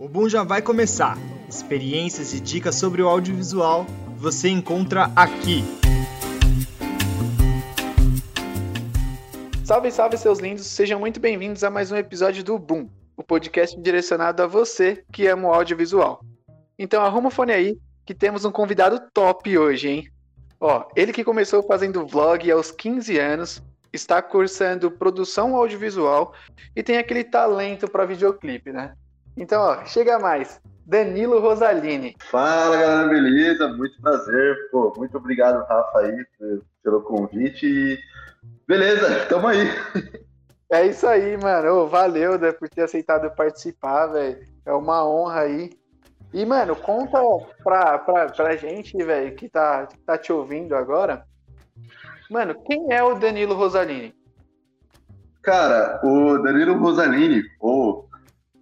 [0.00, 1.18] O Boom já vai começar.
[1.46, 3.84] Experiências e dicas sobre o audiovisual
[4.16, 5.62] você encontra aqui.
[9.62, 10.64] Salve, salve, seus lindos!
[10.68, 15.26] Sejam muito bem-vindos a mais um episódio do Boom, o podcast direcionado a você que
[15.26, 16.24] ama o audiovisual.
[16.78, 20.10] Então arruma o fone aí, que temos um convidado top hoje, hein?
[20.58, 23.62] Ó, ele que começou fazendo vlog aos 15 anos,
[23.92, 26.32] está cursando produção audiovisual
[26.74, 28.94] e tem aquele talento para videoclipe, né?
[29.36, 30.60] Então, ó, chega mais.
[30.86, 32.16] Danilo Rosalini.
[32.30, 33.68] Fala, galera, beleza?
[33.68, 34.56] Muito prazer.
[34.72, 36.26] Pô, muito obrigado, Rafa, aí,
[36.82, 37.64] pelo convite.
[37.64, 37.98] E...
[38.66, 39.68] Beleza, tamo aí.
[40.72, 41.68] É isso aí, mano.
[41.74, 44.38] Ô, valeu né, por ter aceitado participar, velho.
[44.66, 45.70] É uma honra aí.
[46.32, 47.18] E, mano, conta
[47.62, 51.24] pra, pra, pra gente, velho, que tá, que tá te ouvindo agora.
[52.30, 54.14] Mano, quem é o Danilo Rosalini?
[55.42, 58.09] Cara, o Danilo Rosalini, ou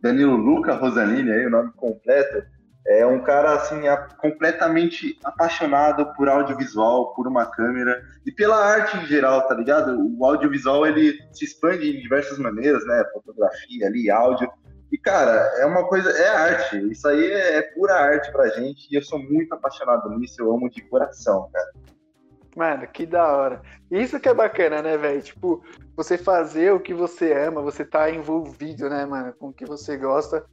[0.02, 2.42] Danilo Luca Rosalini, aí o nome completo,
[2.86, 8.96] é um cara assim a, completamente apaixonado por audiovisual, por uma câmera e pela arte
[8.96, 9.98] em geral, tá ligado?
[10.18, 13.04] O audiovisual ele se expande de diversas maneiras, né?
[13.12, 14.50] Fotografia ali, áudio.
[14.90, 16.78] E cara, é uma coisa, é arte.
[16.90, 20.50] Isso aí é, é pura arte pra gente e eu sou muito apaixonado nisso, eu
[20.50, 21.68] amo de coração, cara.
[22.56, 23.62] Mano, que da hora.
[23.90, 25.22] Isso que é bacana, né, velho?
[25.22, 25.62] Tipo,
[25.96, 29.96] você fazer o que você ama, você tá envolvido, né, mano, com o que você
[29.96, 30.44] gosta.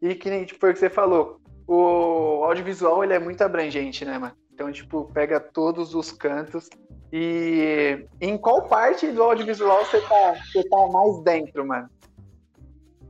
[0.00, 4.04] E que nem, tipo, foi o que você falou, o audiovisual, ele é muito abrangente,
[4.04, 4.34] né, mano?
[4.52, 6.68] Então, tipo, pega todos os cantos.
[7.12, 11.88] E em qual parte do audiovisual você tá, você tá mais dentro, mano?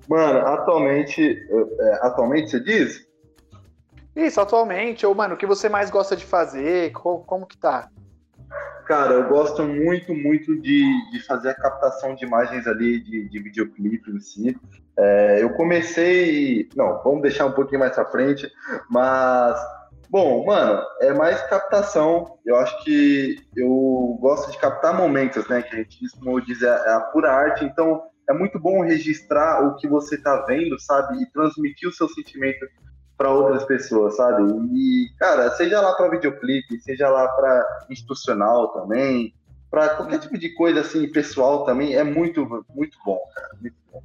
[0.09, 1.39] Mano, atualmente,
[1.81, 3.07] é, atualmente você diz?
[4.15, 5.07] Isso, atualmente.
[5.07, 6.93] Ou, mano, o que você mais gosta de fazer?
[6.93, 7.89] Como, como que tá?
[8.93, 13.39] Cara, eu gosto muito, muito de, de fazer a captação de imagens ali de, de
[13.43, 14.55] videoclipe em si.
[14.99, 16.69] É, eu comecei.
[16.77, 18.53] Não, vamos deixar um pouquinho mais pra frente,
[18.91, 19.59] mas.
[20.11, 22.37] Bom, mano, é mais captação.
[22.45, 25.63] Eu acho que eu gosto de captar momentos, né?
[25.63, 27.65] Que a gente, como diz, é a pura arte.
[27.65, 31.23] Então, é muito bom registrar o que você tá vendo, sabe?
[31.23, 32.67] E transmitir o seu sentimento
[33.23, 34.43] para outras pessoas, sabe?
[34.73, 39.33] E, cara, seja lá para videoclipe, seja lá para institucional também,
[39.71, 42.45] para qualquer tipo de coisa assim, pessoal também, é muito,
[42.75, 43.51] muito bom, cara.
[43.61, 44.03] Muito bom.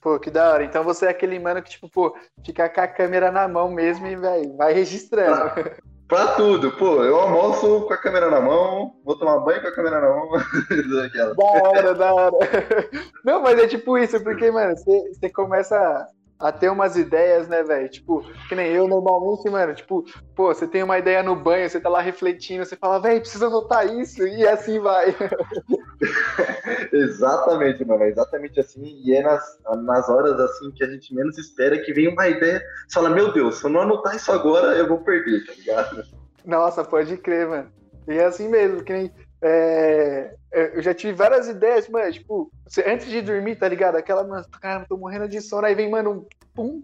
[0.00, 0.62] Pô, que da hora.
[0.62, 4.06] Então você é aquele mano que, tipo, pô, fica com a câmera na mão mesmo
[4.06, 5.50] e, velho, vai registrando.
[5.50, 5.72] Pra,
[6.06, 9.74] pra, tudo, pô, eu almoço com a câmera na mão, vou tomar banho com a
[9.74, 10.30] câmera na mão.
[11.36, 12.36] da hora, da hora.
[13.26, 16.06] Não, mas é tipo isso, porque, mano, você, você começa
[16.38, 17.88] a ter umas ideias, né, velho?
[17.88, 20.04] Tipo, que nem eu normalmente, mano, tipo,
[20.34, 23.46] pô, você tem uma ideia no banho, você tá lá refletindo, você fala, velho, precisa
[23.46, 25.14] anotar isso, e assim vai.
[26.92, 31.38] exatamente, mano, é exatamente assim, e é nas, nas horas, assim, que a gente menos
[31.38, 34.76] espera que vem uma ideia, você fala, meu Deus, se eu não anotar isso agora,
[34.76, 36.02] eu vou perder, tá ligado?
[36.44, 37.72] Nossa, pode crer, mano.
[38.06, 42.50] E é assim mesmo, que nem é, é, eu já tive várias ideias, mano, tipo,
[42.86, 43.96] antes de dormir, tá ligado?
[43.96, 46.82] Aquela, mano, caramba, tô morrendo de sono, aí vem, mano, um pum,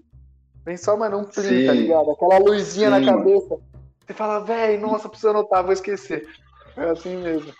[0.64, 1.66] vem só, mano, um plim, tá Sim.
[1.66, 2.10] tá ligado?
[2.10, 3.00] Aquela luzinha Sim.
[3.00, 3.58] na cabeça.
[4.06, 6.28] Você fala, velho, nossa, preciso anotar, vou esquecer.
[6.76, 7.52] É assim mesmo.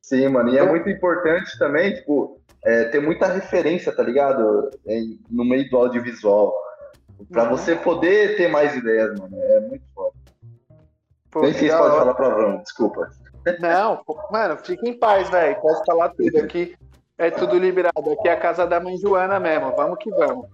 [0.00, 4.70] Sim, mano, e é muito importante também, tipo, é, ter muita referência, tá ligado?
[5.30, 6.52] no meio do audiovisual.
[7.30, 7.50] Pra uhum.
[7.50, 9.36] você poder ter mais ideias, mano.
[9.40, 10.14] É muito foda.
[11.30, 13.10] Pô, Nem sei se pode falar palavrão, desculpa.
[13.60, 15.60] Não, mano, fica em paz, velho.
[15.60, 16.74] Posso falar tudo aqui.
[17.16, 18.10] É tudo liberado.
[18.12, 19.74] Aqui é a casa da mãe Joana mesmo.
[19.76, 20.46] Vamos que vamos.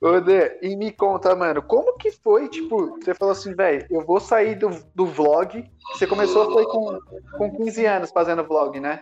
[0.00, 4.04] Ô, Dê, e me conta, mano, como que foi, tipo, você falou assim, velho, eu
[4.04, 5.64] vou sair do, do vlog.
[5.94, 6.98] Você começou, foi com,
[7.38, 9.00] com 15 anos fazendo vlog, né?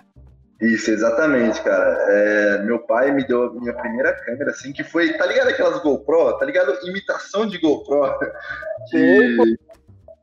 [0.60, 1.96] Isso, exatamente, cara.
[2.08, 5.80] É, meu pai me deu a minha primeira câmera, assim, que foi, tá ligado aquelas
[5.82, 6.36] GoPro?
[6.36, 6.76] Tá ligado?
[6.84, 8.12] Imitação de GoPro.
[8.90, 9.36] Que,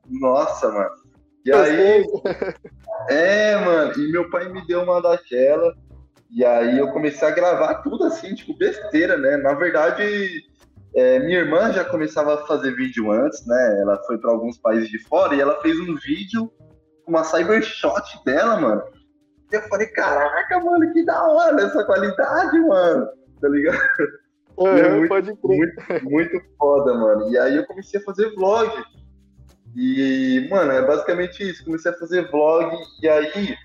[0.10, 0.96] nossa, mano.
[1.46, 2.06] E aí.
[3.10, 3.94] É, mano.
[4.00, 5.76] E meu pai me deu uma daquela.
[6.32, 9.38] E aí eu comecei a gravar tudo assim, tipo, besteira, né?
[9.38, 10.44] Na verdade,
[10.96, 13.80] é, minha irmã já começava a fazer vídeo antes, né?
[13.82, 16.52] Ela foi para alguns países de fora e ela fez um vídeo
[17.04, 18.84] com uma cybershot dela, mano.
[19.52, 23.08] E eu falei, caraca, mano, que da hora essa qualidade, mano.
[23.40, 23.78] Tá ligado?
[24.58, 25.76] É, é muito, pode crer.
[26.02, 27.30] Muito, muito foda, mano.
[27.30, 28.72] E aí eu comecei a fazer vlog.
[29.76, 31.66] E, mano, é basicamente isso.
[31.66, 33.56] Comecei a fazer vlog e aí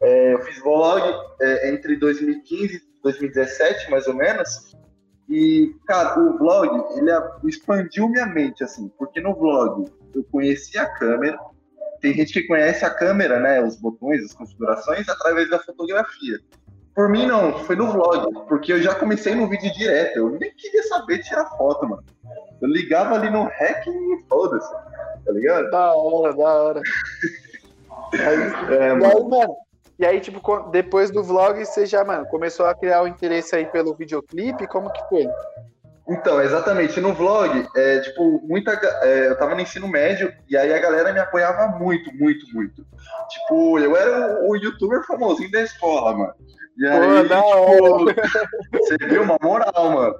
[0.00, 1.02] é, eu fiz vlog
[1.40, 4.76] é, entre 2015 e 2017, mais ou menos.
[5.28, 7.10] E, cara, o vlog, ele
[7.48, 11.38] expandiu minha mente, assim, porque no vlog eu conheci a câmera.
[12.00, 16.38] Tem gente que conhece a câmera, né, os botões, as configurações, através da fotografia.
[16.94, 20.16] Por mim, não, foi no vlog, porque eu já comecei no vídeo direto.
[20.16, 22.04] Eu nem queria saber tirar foto, mano.
[22.60, 24.72] Eu ligava ali no REC e foda-se,
[25.26, 25.70] tá ligado?
[25.70, 26.82] Da hora, da hora.
[28.12, 29.06] Aí, é, e mano.
[29.06, 29.56] aí, mano,
[29.98, 30.40] e aí, tipo,
[30.70, 34.66] depois do vlog, você já, mano, começou a criar o interesse aí pelo videoclipe?
[34.66, 35.26] Como que foi?
[36.08, 37.00] Então, exatamente.
[37.00, 38.72] No vlog, é, tipo, muita.
[39.02, 42.86] É, eu tava no ensino médio e aí a galera me apoiava muito, muito, muito.
[43.28, 46.34] Tipo, eu era o, o youtuber famosinho da escola, mano.
[46.78, 48.22] E aí, Pô, tipo,
[48.78, 50.14] você viu uma moral, mano.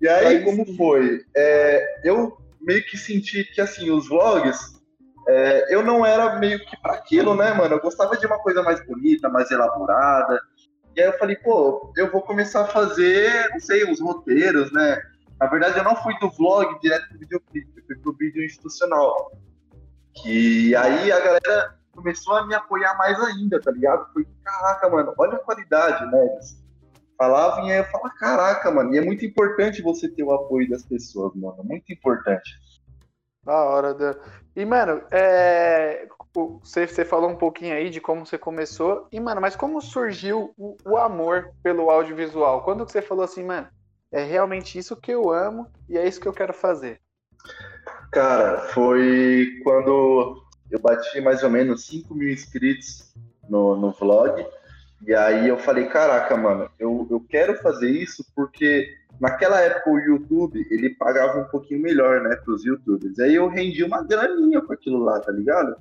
[0.00, 1.20] E aí, como foi?
[1.36, 2.36] É, eu
[2.68, 4.78] meio que senti que, assim, os vlogs,
[5.26, 7.76] é, eu não era meio que para aquilo, né, mano?
[7.76, 10.38] Eu gostava de uma coisa mais bonita, mais elaborada.
[10.94, 15.00] E aí eu falei, pô, eu vou começar a fazer, não sei, os roteiros, né?
[15.40, 19.32] Na verdade, eu não fui do vlog direto pro videoclipe, eu fui pro vídeo institucional.
[20.22, 24.12] Que aí a galera começou a me apoiar mais ainda, tá ligado?
[24.12, 26.38] Foi, caraca, mano, olha a qualidade, né?
[27.18, 30.84] Falavam e aí eu caraca, mano, e é muito importante você ter o apoio das
[30.84, 32.48] pessoas, mano, muito importante.
[33.44, 34.14] Da hora, Dan.
[34.54, 36.06] E, mano, é...
[36.62, 40.54] você, você falou um pouquinho aí de como você começou, e, mano, mas como surgiu
[40.56, 42.62] o, o amor pelo audiovisual?
[42.62, 43.66] Quando que você falou assim, mano,
[44.12, 47.00] é realmente isso que eu amo e é isso que eu quero fazer?
[48.12, 53.12] Cara, foi quando eu bati mais ou menos 5 mil inscritos
[53.48, 54.46] no, no vlog.
[55.06, 58.88] E aí eu falei, caraca, mano, eu, eu quero fazer isso porque
[59.20, 63.18] naquela época o YouTube, ele pagava um pouquinho melhor, né, pros youtubers.
[63.18, 65.76] Aí eu rendi uma graninha com aquilo lá, tá ligado?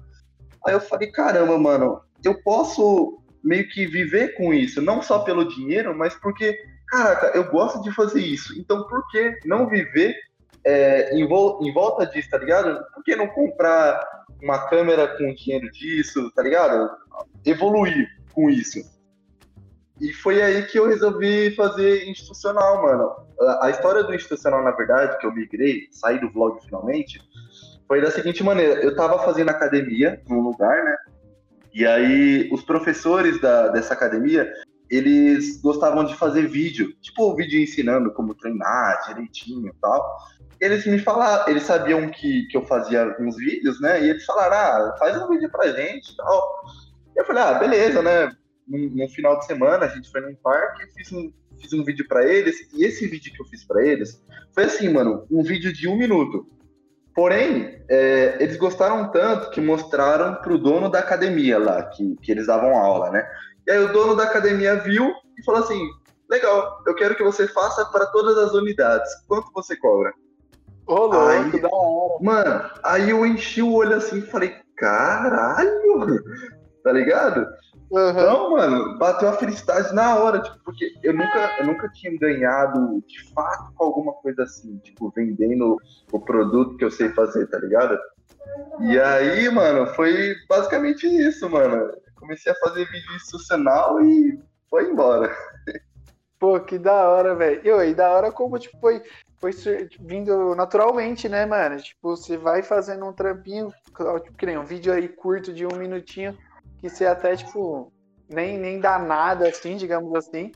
[0.66, 5.48] Aí eu falei, caramba, mano, eu posso meio que viver com isso, não só pelo
[5.48, 10.16] dinheiro, mas porque caraca, eu gosto de fazer isso, então por que não viver
[10.64, 12.84] é, em, vol em, volta disso, tá ligado?
[12.94, 14.06] Por que não comprar
[14.42, 16.90] uma câmera com dinheiro disso, tá ligado?
[17.46, 18.97] Evoluir com isso.
[20.00, 23.12] E foi aí que eu resolvi fazer institucional, mano.
[23.62, 27.20] A história do institucional, na verdade, que eu migrei, saí do vlog finalmente,
[27.88, 30.96] foi da seguinte maneira: eu tava fazendo academia num lugar, né?
[31.74, 34.52] E aí os professores da, dessa academia,
[34.90, 40.18] eles gostavam de fazer vídeo, tipo o vídeo ensinando como treinar direitinho e tal.
[40.60, 44.04] Eles me falaram, eles sabiam que, que eu fazia alguns vídeos, né?
[44.04, 46.64] E eles falaram, ah, faz um vídeo pra gente e tal.
[47.16, 48.32] Eu falei, ah, beleza, né?
[48.68, 51.84] No, no, final de semana a gente foi num parque e fiz um, fiz um
[51.84, 52.56] vídeo para eles.
[52.74, 54.22] E esse vídeo que eu fiz para eles
[54.54, 56.48] foi assim, mano, um vídeo de um minuto.
[57.16, 62.46] Porém, é, eles gostaram tanto que mostraram pro dono da academia lá, que, que eles
[62.46, 63.28] davam aula, né?
[63.66, 65.90] E aí o dono da academia viu e falou assim:
[66.30, 69.10] legal, eu quero que você faça para todas as unidades.
[69.28, 70.14] Quanto você cobra?
[70.86, 72.24] Ô, louco, aí, da hora.
[72.24, 76.24] Mano, aí eu enchi o olho assim e falei, caralho,
[76.84, 77.46] tá ligado?
[77.90, 78.10] Uhum.
[78.10, 83.02] Então, mano, bateu a felicidade na hora, tipo, porque eu nunca, eu nunca tinha ganhado
[83.08, 85.78] de fato com alguma coisa assim, tipo, vendendo
[86.12, 87.98] o produto que eu sei fazer, tá ligado?
[88.82, 94.40] E aí, mano, foi basicamente isso, mano comecei a fazer vídeo institucional e
[94.70, 95.34] foi embora.
[96.40, 97.82] Pô, que da hora, velho.
[97.84, 99.02] E da hora como, tipo, foi,
[99.40, 99.52] foi
[100.00, 101.78] vindo naturalmente, né, mano?
[101.78, 103.72] Tipo, você vai fazendo um trampinho,
[104.22, 106.38] tipo, que nem um vídeo aí curto de um minutinho,
[106.80, 107.92] que você até, tipo,
[108.30, 110.52] nem, nem dá nada, assim, digamos assim.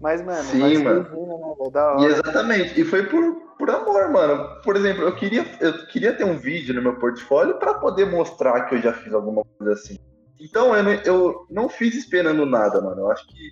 [0.00, 1.02] Mas, mano, Sim, mano.
[1.02, 2.02] né, da hora.
[2.02, 2.80] E exatamente.
[2.80, 4.60] E foi por, por amor, mano.
[4.62, 8.66] Por exemplo, eu queria, eu queria ter um vídeo no meu portfólio para poder mostrar
[8.66, 9.98] que eu já fiz alguma coisa assim.
[10.38, 13.02] Então, eu não, eu não fiz esperando nada, mano.
[13.02, 13.50] Eu acho que,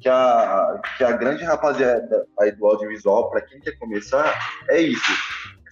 [0.00, 4.34] que, a, que a grande rapaziada aí do audiovisual, para quem quer começar,
[4.70, 5.12] é isso.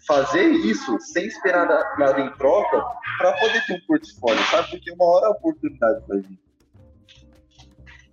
[0.06, 1.66] Fazer isso sem esperar
[1.99, 2.85] nada em troca
[3.18, 4.71] para poder ter um portfólio, sabe?
[4.71, 6.38] Porque uma hora a oportunidade vai vir.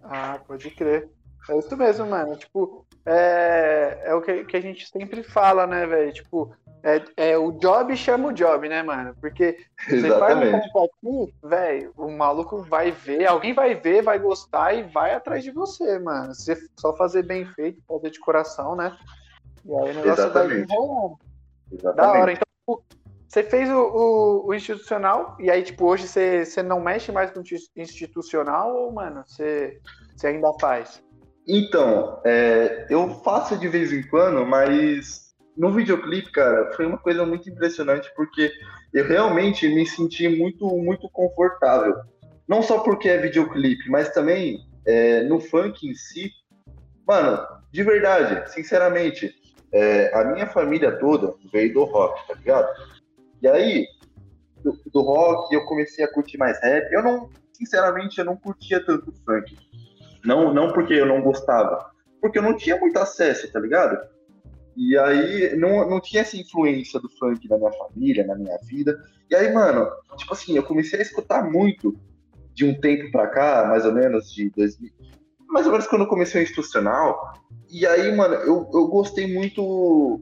[0.03, 1.09] Ah, pode crer.
[1.49, 2.35] É isso mesmo, mano.
[2.37, 6.13] Tipo, é, é o que, que a gente sempre fala, né, velho?
[6.13, 6.53] Tipo,
[6.83, 9.15] é, é, o job chama o job, né, mano?
[9.19, 9.57] Porque
[9.89, 14.73] você faz um trampo aqui, velho, o maluco vai ver, alguém vai ver, vai gostar
[14.73, 16.33] e vai atrás de você, mano.
[16.33, 18.97] Você só fazer bem feito, fazer de coração, né?
[19.65, 20.67] E aí o negócio Exatamente.
[20.67, 21.28] vai enrolando.
[21.71, 22.31] Da hora.
[22.31, 22.83] Então, tipo,
[23.27, 27.31] você fez o, o, o, institucional e aí, tipo, hoje você, você não mexe mais
[27.31, 27.43] com o
[27.75, 29.79] institucional ou, mano, você,
[30.15, 31.03] você ainda faz?
[31.47, 37.25] Então, é, eu faço de vez em quando, mas no videoclipe, cara, foi uma coisa
[37.25, 38.51] muito impressionante porque
[38.93, 41.95] eu realmente me senti muito, muito confortável.
[42.47, 46.31] Não só porque é videoclipe, mas também é, no funk em si.
[47.07, 49.33] Mano, de verdade, sinceramente,
[49.71, 52.67] é, a minha família toda veio do rock, tá ligado?
[53.41, 53.87] E aí,
[54.63, 56.91] do, do, rock, eu comecei a curtir mais rap.
[56.91, 59.55] Eu não, sinceramente, eu não curtia tanto funk.
[60.25, 63.97] Não, não porque eu não gostava, porque eu não tinha muito acesso, tá ligado?
[64.75, 69.01] E aí não, não tinha essa influência do funk na minha família, na minha vida.
[69.29, 71.95] E aí, mano, tipo assim, eu comecei a escutar muito
[72.53, 74.91] de um tempo pra cá, mais ou menos, de 2000.
[75.49, 77.33] Mais ou menos quando comecei o institucional.
[77.69, 80.21] E aí, mano, eu, eu gostei muito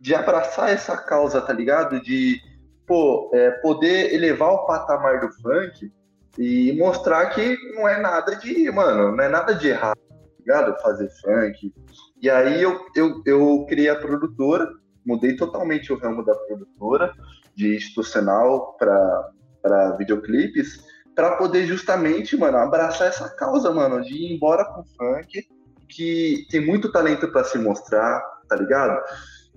[0.00, 2.00] de abraçar essa causa, tá ligado?
[2.00, 2.40] De
[2.86, 5.92] pô, é, poder elevar o patamar do funk
[6.38, 10.80] e mostrar que não é nada de, mano, não é nada de errado, tá ligado?
[10.80, 11.72] Fazer funk.
[12.20, 14.68] E aí eu, eu, eu criei a produtora,
[15.04, 17.12] mudei totalmente o ramo da produtora,
[17.54, 20.84] de institucional para videoclipes,
[21.18, 25.48] para poder justamente, mano, abraçar essa causa, mano, de ir embora com o funk,
[25.88, 29.02] que tem muito talento para se mostrar, tá ligado?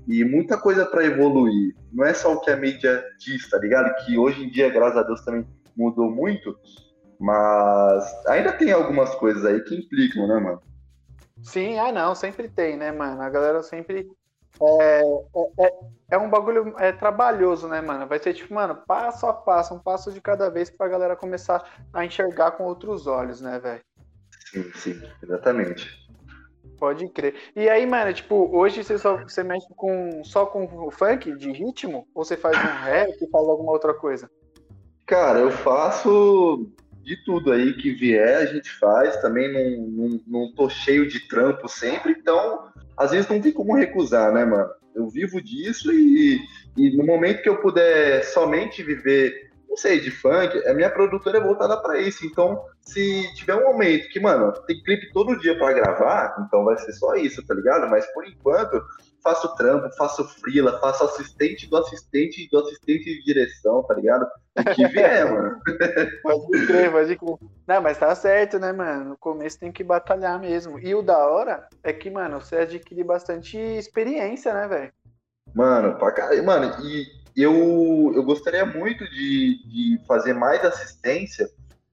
[0.07, 1.75] E muita coisa para evoluir.
[1.93, 3.93] Não é só o que a mídia diz, tá ligado?
[4.03, 6.57] Que hoje em dia, graças a Deus, também mudou muito,
[7.19, 10.63] mas ainda tem algumas coisas aí que implicam, né, mano?
[11.43, 13.21] Sim, ah não, sempre tem, né, mano?
[13.21, 14.09] A galera sempre.
[14.59, 15.73] É, é, é,
[16.11, 18.07] é um bagulho é, trabalhoso, né, mano?
[18.07, 21.63] Vai ser tipo, mano, passo a passo, um passo de cada vez pra galera começar
[21.93, 23.81] a enxergar com outros olhos, né, velho?
[24.51, 26.01] Sim, sim, exatamente.
[26.77, 27.35] Pode crer.
[27.55, 32.07] E aí, mano, tipo, hoje você, só, você mexe com, só com funk de ritmo?
[32.13, 34.29] Ou você faz um rap, faz alguma outra coisa?
[35.05, 36.71] Cara, eu faço
[37.03, 39.15] de tudo aí que vier, a gente faz.
[39.21, 42.70] Também não, não, não tô cheio de trampo sempre, então
[43.01, 44.69] às vezes não tem como recusar, né, mano?
[44.95, 46.39] Eu vivo disso e,
[46.77, 51.37] e no momento que eu puder somente viver não sei, de funk, a minha produtora
[51.37, 52.25] é voltada para isso.
[52.25, 56.77] Então, se tiver um momento que, mano, tem clipe todo dia para gravar, então vai
[56.77, 57.89] ser só isso, tá ligado?
[57.89, 58.83] Mas por enquanto,
[59.23, 64.27] faço trampo, faço frila, faço assistente do assistente do assistente de direção, tá ligado?
[64.59, 65.57] O que vier, mano.
[66.21, 67.37] Pode crer, pode crer.
[67.65, 69.11] Não, mas tá certo, né, mano?
[69.11, 70.77] No começo tem que batalhar mesmo.
[70.79, 74.91] E o da hora é que, mano, você adquire bastante experiência, né, velho?
[75.55, 76.43] Mano, pra caralho.
[76.43, 81.49] Mano, e eu, eu gostaria muito de, de fazer mais assistência,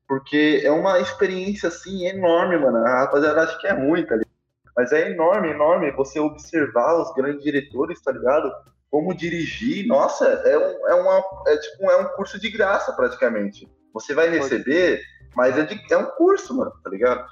[0.07, 2.79] porque é uma experiência, assim, enorme, mano.
[2.79, 4.29] A rapaziada acha que é ruim, tá ligado?
[4.77, 8.51] Mas é enorme, enorme você observar os grandes diretores, tá ligado?
[8.91, 13.69] Como dirigir, nossa, é, um, é, uma, é, tipo, é um curso de graça, praticamente.
[13.93, 15.03] Você vai receber,
[15.35, 17.27] mas é, de, é um curso, mano, tá ligado?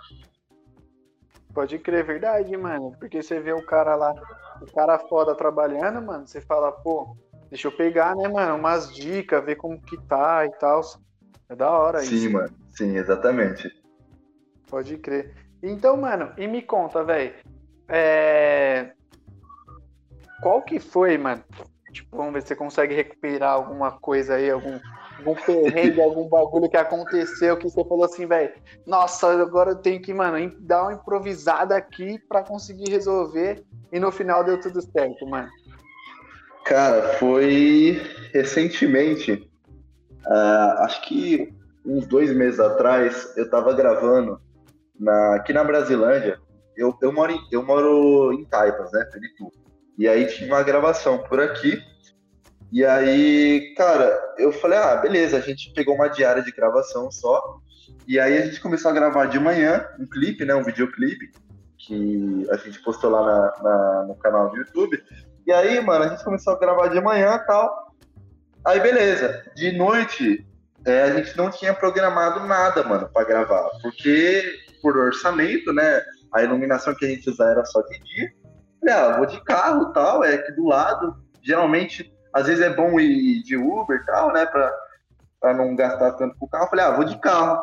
[1.54, 2.92] Pode crer, verdade, mano.
[2.98, 4.12] Porque você vê o cara lá,
[4.60, 7.16] o cara foda trabalhando, mano, você fala, pô,
[7.48, 10.80] Deixa eu pegar, né, mano, umas dicas, ver como que tá e tal.
[11.48, 12.26] É da hora Sim, isso.
[12.26, 12.54] Sim, mano.
[12.70, 13.70] Sim, exatamente.
[14.68, 15.32] Pode crer.
[15.62, 17.34] Então, mano, e me conta, velho.
[17.88, 18.92] É...
[20.42, 21.42] Qual que foi, mano?
[21.92, 24.78] Tipo, vamos ver se você consegue recuperar alguma coisa aí, algum,
[25.18, 28.52] algum perrengue, algum bagulho que aconteceu que você falou assim, velho.
[28.86, 33.64] Nossa, agora eu tenho que, mano, dar uma improvisada aqui para conseguir resolver.
[33.92, 35.48] E no final deu tudo certo, mano.
[36.66, 39.48] Cara, foi recentemente,
[40.26, 41.54] uh, acho que
[41.84, 44.40] uns dois meses atrás, eu tava gravando
[44.98, 46.40] na, aqui na Brasilândia.
[46.76, 49.44] Eu, eu, moro em, eu moro em Taipas, né, Felipe?
[49.96, 51.80] E aí tinha uma gravação por aqui.
[52.72, 57.60] E aí, cara, eu falei, ah, beleza, a gente pegou uma diária de gravação só.
[58.08, 61.30] E aí a gente começou a gravar de manhã um clipe, né, um videoclipe,
[61.78, 65.00] que a gente postou lá na, na, no canal do YouTube.
[65.46, 67.94] E aí, mano, a gente começou a gravar de manhã e tal.
[68.66, 69.44] Aí, beleza.
[69.54, 70.44] De noite,
[70.84, 73.70] é, a gente não tinha programado nada, mano, para gravar.
[73.80, 74.42] Porque,
[74.82, 76.02] por orçamento, né?
[76.34, 78.32] A iluminação que a gente usava era só de dia.
[78.80, 81.16] Falei, ah, vou de carro tal, é aqui do lado.
[81.40, 84.46] Geralmente, às vezes é bom ir de Uber e tal, né?
[84.46, 84.74] Pra,
[85.40, 86.68] pra não gastar tanto com o carro.
[86.68, 87.62] Falei, ah, vou de carro.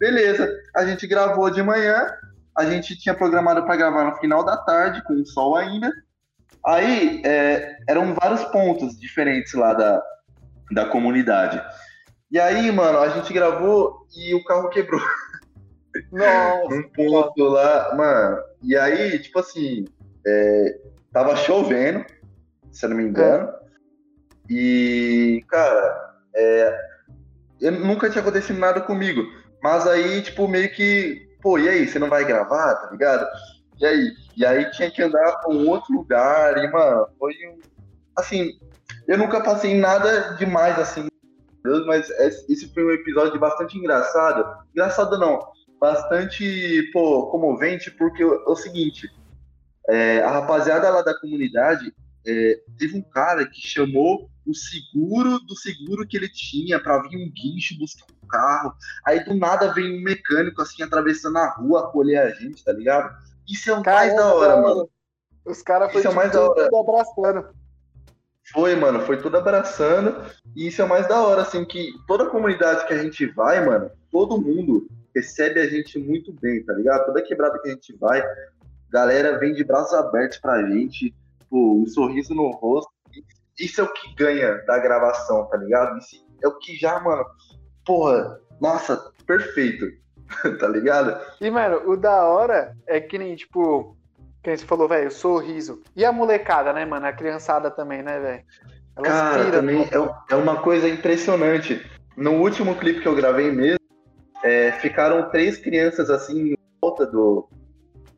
[0.00, 0.52] Beleza.
[0.74, 2.12] A gente gravou de manhã.
[2.58, 5.92] A gente tinha programado para gravar no final da tarde, com o sol ainda.
[6.64, 10.02] Aí é, eram vários pontos diferentes lá da,
[10.72, 11.62] da comunidade.
[12.30, 15.00] E aí, mano, a gente gravou e o carro quebrou.
[16.12, 16.74] Nossa!
[16.74, 18.38] um ponto lá, mano.
[18.62, 19.84] E aí, tipo assim,
[20.26, 20.78] é,
[21.12, 22.04] tava chovendo,
[22.70, 23.48] se eu não me engano.
[23.48, 23.60] É.
[24.48, 26.78] E, cara, é,
[27.60, 29.22] eu nunca tinha acontecido nada comigo.
[29.62, 33.26] Mas aí, tipo, meio que, pô, e aí, você não vai gravar, tá ligado?
[33.78, 34.12] E aí?
[34.40, 37.58] E aí tinha que andar para um outro lugar, e, mano, foi um.
[38.16, 38.58] Assim,
[39.06, 41.08] eu nunca passei nada demais assim,
[41.84, 42.08] mas
[42.48, 44.64] esse foi um episódio bastante engraçado.
[44.72, 45.46] Engraçado não,
[45.78, 49.10] bastante, pô, comovente, porque é o seguinte:
[49.90, 51.92] é, a rapaziada lá da comunidade,
[52.26, 57.18] é, teve um cara que chamou o seguro do seguro que ele tinha para vir
[57.18, 58.72] um guincho buscar um carro.
[59.04, 63.14] Aí do nada vem um mecânico assim atravessando a rua acolher a gente, tá ligado?
[63.50, 64.90] Isso é o mais da hora, mano.
[65.44, 66.64] Os caras foram Isso é tipo, mais da hora.
[66.64, 67.48] tudo abraçando.
[68.52, 70.24] Foi, mano, foi tudo abraçando.
[70.56, 73.64] E isso é o mais da hora, assim, que toda comunidade que a gente vai,
[73.64, 77.06] mano, todo mundo recebe a gente muito bem, tá ligado?
[77.06, 78.22] Toda quebrada que a gente vai,
[78.90, 81.14] galera vem de braços abertos pra gente,
[81.48, 82.90] pô, um sorriso no rosto.
[83.58, 85.98] Isso é o que ganha da gravação, tá ligado?
[85.98, 87.24] Isso é o que já, mano,
[87.84, 89.86] porra, nossa, perfeito,
[90.58, 91.20] tá ligado?
[91.40, 93.96] E, mano, o da hora é que nem, tipo,
[94.42, 95.82] quem você falou, velho, sorriso.
[95.94, 97.06] E a molecada, né, mano?
[97.06, 98.42] A criançada também, né, velho?
[99.02, 101.84] Cara, piram, também é, é uma coisa impressionante.
[102.16, 103.80] No último clipe que eu gravei mesmo,
[104.42, 107.48] é, ficaram três crianças assim em volta do,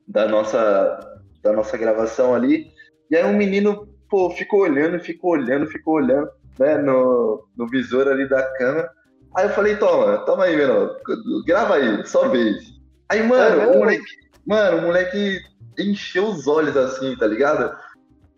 [0.06, 2.70] da, nossa, da nossa gravação ali.
[3.10, 8.08] E aí um menino, pô, ficou olhando, ficou olhando, ficou olhando, né, no, no visor
[8.08, 8.90] ali da câmera.
[9.36, 10.96] Aí eu falei, toma, toma aí, menor,
[11.46, 12.56] grava aí, só vez.
[13.08, 14.04] Aí, mano, É o moleque,
[14.46, 15.40] mano, o moleque
[15.78, 17.74] encheu os olhos assim, tá ligado?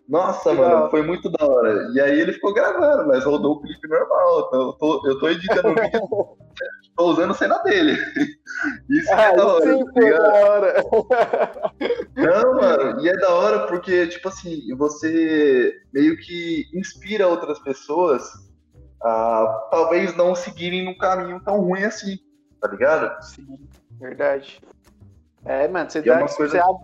[0.07, 1.89] Nossa, Que mano, foi muito da hora.
[1.93, 4.49] E aí ele ficou gravando, mas rodou o clipe normal.
[4.53, 5.99] Eu tô, eu tô editando o vídeo,
[6.95, 7.93] tô usando cena dele.
[8.89, 10.21] Isso que Ah, é da hora, sim, tá pô, ligado?
[10.21, 10.83] da hora.
[12.15, 18.23] Não, mano, e é da hora porque, tipo assim, você meio que inspira outras pessoas
[19.69, 22.17] talvez não seguirem num caminho tão ruim assim,
[22.59, 23.23] tá ligado?
[23.23, 23.57] Sim,
[23.99, 24.61] verdade.
[25.45, 26.75] É, mano, você, é dá, uma coisa- você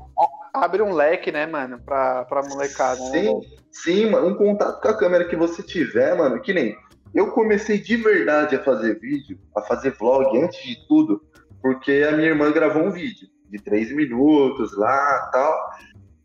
[0.53, 3.11] abre, um leque, né, mano, pra, pra molecada, né?
[3.11, 3.41] Sim, velho?
[3.71, 6.75] sim, mano, um contato com a câmera que você tiver, mano, que nem
[7.13, 11.21] eu comecei de verdade a fazer vídeo, a fazer vlog antes de tudo,
[11.61, 15.71] porque a minha irmã gravou um vídeo de três minutos lá tal.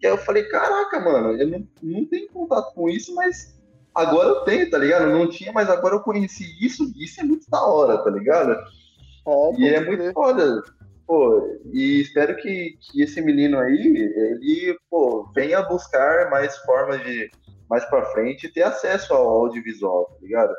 [0.00, 3.55] E aí eu falei, caraca, mano, eu não, não tenho contato com isso, mas
[3.96, 5.06] agora eu tenho, tá ligado?
[5.06, 8.52] Não tinha, mas agora eu conheci isso, isso é muito da hora, tá ligado?
[8.52, 10.62] É, E é muito foda.
[11.06, 17.30] Pô, e espero que, que esse menino aí, ele, pô, venha buscar mais formas de,
[17.70, 20.54] mais pra frente, ter acesso ao audiovisual, tá ligado?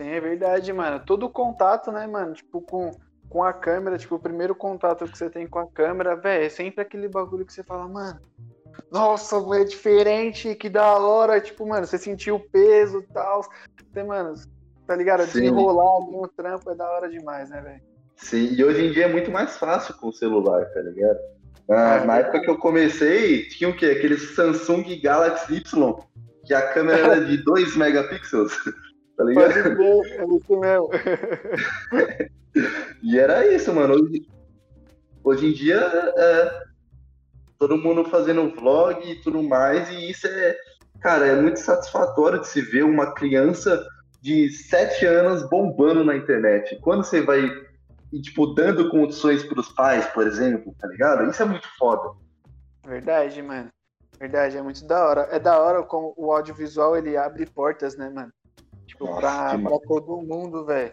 [0.00, 1.00] Sim, é verdade, mano.
[1.04, 2.34] Todo contato, né, mano?
[2.34, 2.90] Tipo, com,
[3.28, 6.48] com a câmera, tipo, o primeiro contato que você tem com a câmera, velho, é
[6.48, 8.20] sempre aquele bagulho que você fala, mano.
[8.94, 11.40] Nossa, é diferente, que da hora.
[11.40, 13.42] Tipo, mano, você sentiu o peso e tal.
[13.42, 14.34] Você, mano,
[14.86, 15.26] tá ligado?
[15.26, 17.80] Desenrolar ali no trampo é da hora demais, né, velho?
[18.14, 21.18] Sim, e hoje em dia é muito mais fácil com o celular, tá ligado?
[21.68, 23.86] Na, É, na época que eu comecei, tinha o quê?
[23.86, 25.94] Aquele Samsung Galaxy Y,
[26.46, 28.56] que a câmera era de 2 megapixels,
[29.16, 29.52] tá ligado?
[29.54, 30.90] Pode ver, é isso mesmo.
[33.02, 33.94] E era isso, mano.
[33.94, 34.28] Hoje,
[35.24, 35.80] hoje em dia,
[36.16, 36.62] é,
[37.66, 40.54] todo mundo fazendo vlog e tudo mais, e isso é,
[41.00, 43.82] cara, é muito satisfatório de se ver uma criança
[44.20, 46.78] de 7 anos bombando na internet.
[46.82, 47.50] Quando você vai,
[48.22, 51.30] tipo, dando condições pros pais, por exemplo, tá ligado?
[51.30, 52.14] Isso é muito foda.
[52.86, 53.70] Verdade, mano.
[54.20, 55.28] Verdade, é muito da hora.
[55.30, 58.32] É da hora como o audiovisual ele abre portas, né, mano?
[58.86, 60.92] Tipo, Nossa, pra, pra todo mundo, velho.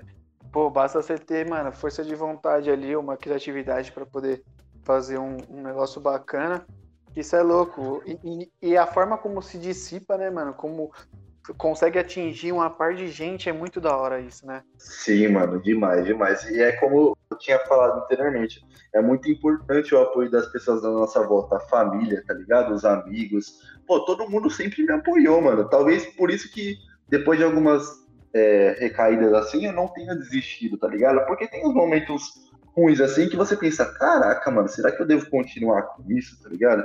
[0.53, 4.41] Pô, basta você ter, mano, força de vontade ali, uma criatividade pra poder
[4.91, 6.65] fazer um, um negócio bacana.
[7.15, 8.01] Isso é louco.
[8.05, 10.53] E, e- e a forma como se dissipa, né, mano?
[10.53, 10.91] Como
[11.57, 14.61] consegue atingir uma par de gente, é muito da hora isso, né?
[14.77, 16.43] Sim, mano, demais, demais.
[16.49, 18.59] E é como eu tinha falado anteriormente,
[18.93, 22.73] é muito importante o apoio das pessoas da nossa volta, a família, tá ligado?
[22.73, 23.61] Os amigos.
[23.87, 25.67] Pô, todo mundo sempre me apoiou, mano.
[25.69, 26.75] Talvez por isso que
[27.09, 27.83] depois de algumas
[28.33, 31.25] é, recaídas assim, eu não tenha desistido, tá ligado?
[31.25, 35.29] Porque tem uns momentos ruins assim que você pensa, caraca, mano, será que eu devo
[35.29, 36.83] continuar com isso, tá ligado?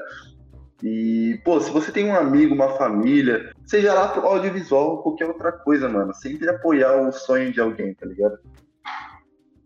[0.83, 5.27] E, pô, se você tem um amigo, uma família, seja lá pro audiovisual ou qualquer
[5.27, 8.39] outra coisa, mano, sempre apoiar o sonho de alguém, tá ligado?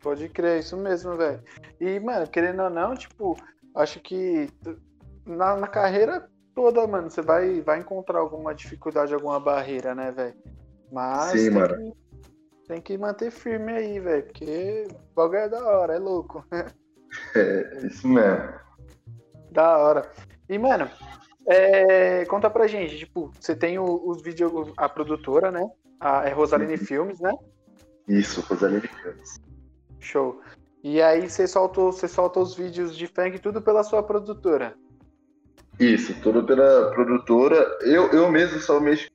[0.01, 1.43] Pode crer, isso mesmo, velho.
[1.81, 3.37] E, mano, querendo ou não, tipo,
[3.75, 4.49] acho que
[5.27, 10.37] na, na carreira toda, mano, você vai, vai encontrar alguma dificuldade, alguma barreira, né, velho?
[10.93, 11.77] Mas Sim, tem, mano.
[11.77, 11.93] Que,
[12.71, 16.45] tem que manter firme aí, velho, porque o bagulho é da hora, é louco.
[17.35, 18.53] É, isso mesmo.
[19.51, 20.13] da hora.
[20.49, 20.89] E, mano,
[21.45, 25.69] é, conta pra gente, tipo, você tem os vídeos, a produtora, né?
[25.99, 26.79] A, é Rosaline Uhum.
[26.87, 27.33] Filmes, né?
[28.07, 29.41] Isso, Rosaline Campos.
[29.99, 30.41] Show.
[30.85, 34.77] E aí você soltou, você solta os vídeos de funk tudo pela sua produtora.
[35.81, 37.57] Isso, tudo pela produtora.
[37.81, 39.11] Eu, eu mesmo só mexo.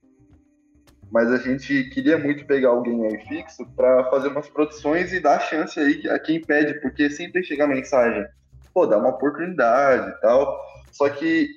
[1.12, 5.40] Mas a gente queria muito pegar alguém aí fixo pra fazer umas produções e dar
[5.40, 8.26] chance aí a quem pede, porque sempre chega a mensagem,
[8.74, 10.60] pô, dá uma oportunidade e tal.
[10.92, 11.50] Só que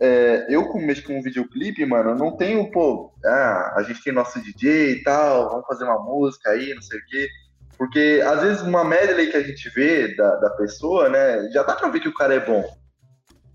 [0.00, 4.12] é, eu como mexo com um videoclipe, mano, não tenho, pô, ah, a gente tem
[4.12, 7.28] nosso DJ e tal, vamos fazer uma música aí, não sei o quê.
[7.76, 11.74] Porque às vezes uma medley que a gente vê da, da pessoa, né, já dá
[11.74, 12.64] pra ver que o cara é bom.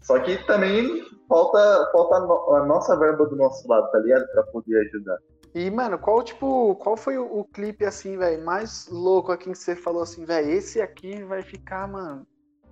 [0.01, 4.25] Só que também falta, falta a, nossa verba do nosso lado, tá ligado?
[4.31, 5.17] Pra poder ajudar.
[5.57, 9.57] E, mano, qual, tipo, qual foi o, o clipe, assim, velho, mais louco aqui que
[9.57, 12.27] você falou assim, velho, esse aqui vai ficar, mano,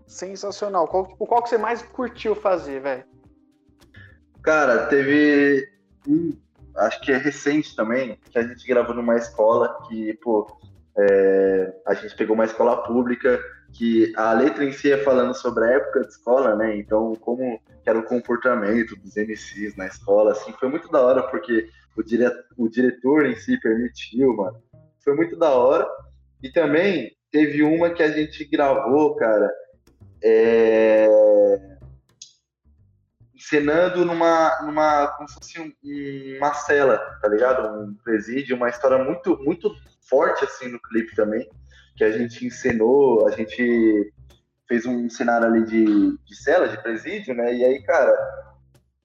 [0.06, 0.88] sensacional.
[0.88, 3.04] Qual, tipo, qual que você mais curtiu fazer, velho?
[4.44, 5.68] Cara, teve
[6.08, 6.38] um,
[6.78, 10.46] acho que é recente também, que a gente gravou numa escola que, pô,
[10.96, 13.44] é, a gente pegou uma escola pública
[13.74, 16.78] que a letra em si é falando sobre a época de escola, né?
[16.78, 21.68] Então, como era o comportamento dos MCs na escola, assim, foi muito da hora, porque
[21.96, 22.32] o, dire...
[22.58, 24.62] o diretor em si permitiu, mano.
[25.04, 25.88] Foi muito da hora.
[26.42, 29.52] E também teve uma que a gente gravou, cara,
[30.24, 31.08] é...
[33.34, 35.76] encenando numa, numa, como se fosse
[36.38, 37.84] uma cela, tá ligado?
[37.84, 39.72] Um presídio, uma história muito, muito
[40.08, 41.48] forte, assim, no clipe também
[41.96, 44.14] que a gente encenou, a gente
[44.68, 47.56] fez um cenário ali de, de cela, de presídio, né?
[47.56, 48.14] E aí, cara,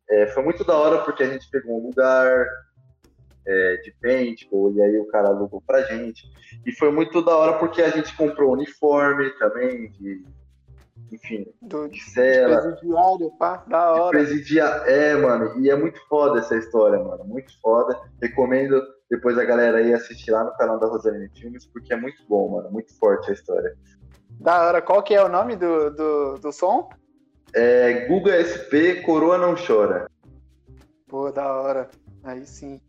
[0.09, 2.46] é, foi muito da hora porque a gente pegou um lugar
[3.46, 6.31] é, de paintball e aí o cara alugou pra gente.
[6.64, 10.24] E foi muito da hora porque a gente comprou uniforme também, de,
[11.12, 12.61] enfim, Do, de cela.
[12.61, 14.11] Presidiário, pá, da hora.
[14.11, 14.64] Presidia...
[14.64, 17.98] É, mano, e é muito foda essa história, mano, muito foda.
[18.20, 22.22] Recomendo depois a galera aí assistir lá no canal da Rosaline Filmes, porque é muito
[22.29, 22.70] bom, mano.
[22.70, 23.76] Muito forte a história.
[24.31, 24.81] Da hora.
[24.81, 26.88] Qual que é o nome do, do, do som?
[27.53, 30.09] É Guga SP Coroa Não Chora.
[31.09, 31.90] Pô, da hora.
[32.22, 32.81] Aí sim.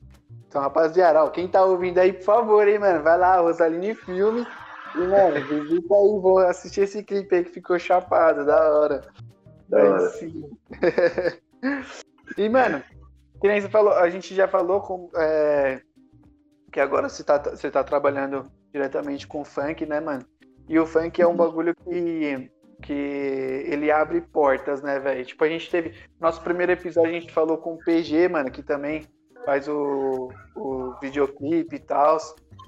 [0.52, 4.46] Então, rapaziada, ó, quem tá ouvindo aí, por favor, hein, mano, vai lá, Rosaline Filmes.
[4.96, 9.02] E, mano, visita aí, vou assistir esse clipe aí que ficou chapado, da hora.
[9.70, 10.10] Da hora.
[10.10, 10.44] sim.
[12.38, 12.84] e, mano,
[13.40, 15.80] que nem você falou, a gente já falou com, é,
[16.70, 20.26] que agora você tá, você tá trabalhando diretamente com funk, né, mano?
[20.68, 21.38] E o funk é um uhum.
[21.38, 25.24] bagulho que, que ele abre portas, né, velho?
[25.24, 25.94] Tipo, a gente teve.
[26.20, 29.08] Nosso primeiro episódio a gente falou com o PG, mano, que também
[29.46, 32.18] faz o, o videoclipe e tal.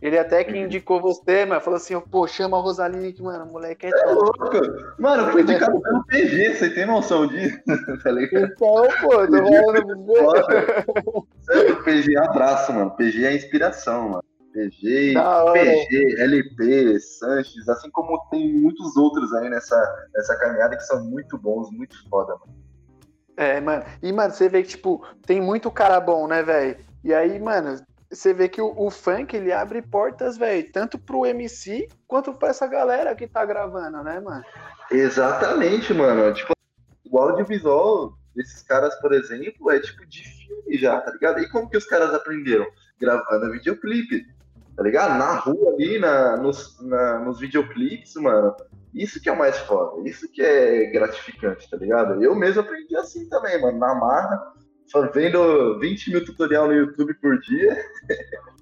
[0.02, 3.54] Ele até que indicou você, mano, falou assim, pô, chama a Rosaline que, mano, o
[3.54, 4.50] moleque é, é louco.
[5.00, 7.58] Mano, foi indicado pelo PG, você tem noção disso,
[8.04, 8.52] tá ligado?
[8.52, 12.92] Então, pô, tô falando Sério, PG é abraço, mano.
[12.92, 14.24] PG é inspiração, mano.
[14.52, 15.14] PG,
[15.54, 21.38] PG, LP, Sanches, assim como tem muitos outros aí nessa, nessa caminhada que são muito
[21.38, 22.62] bons, muito foda, mano.
[23.36, 23.84] É, mano.
[24.02, 26.78] E, mano, você vê que, tipo, tem muito cara bom, né, velho?
[27.04, 31.26] E aí, mano, você vê que o, o funk ele abre portas, velho, tanto pro
[31.26, 34.43] MC quanto pra essa galera que tá gravando, né, mano?
[34.91, 36.34] Exatamente, mano.
[36.34, 36.54] Tipo,
[37.10, 41.39] o audiovisual desses caras, por exemplo, é tipo de filme já, tá ligado?
[41.39, 42.65] E como que os caras aprenderam?
[43.00, 44.26] Gravando videoclipe,
[44.76, 45.18] tá ligado?
[45.18, 48.56] Na rua ali, na, nos, na, nos videoclipes, mano.
[48.94, 52.24] Isso que é o mais foda, isso que é gratificante, tá ligado?
[52.24, 54.54] Eu mesmo aprendi assim também, mano, na marra
[55.14, 57.78] vendo 20 mil tutorial no YouTube por dia.